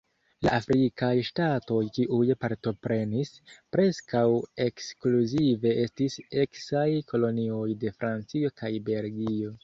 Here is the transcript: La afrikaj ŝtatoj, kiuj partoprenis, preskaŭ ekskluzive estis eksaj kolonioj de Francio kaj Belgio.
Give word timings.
La 0.45 0.51
afrikaj 0.59 1.09
ŝtatoj, 1.25 1.81
kiuj 1.97 2.29
partoprenis, 2.45 3.31
preskaŭ 3.75 4.23
ekskluzive 4.65 5.73
estis 5.83 6.15
eksaj 6.45 6.87
kolonioj 7.13 7.67
de 7.85 7.93
Francio 8.01 8.51
kaj 8.63 8.73
Belgio. 8.89 9.53